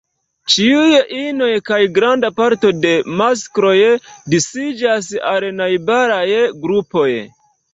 Ĉiuj 0.51 1.01
inoj 1.17 1.49
kaj 1.69 1.77
granda 1.97 2.31
parto 2.39 2.71
de 2.87 2.95
maskloj 3.19 3.75
disiĝas 4.35 5.11
al 5.35 5.49
najbaraj 5.63 6.25
grupoj. 6.65 7.09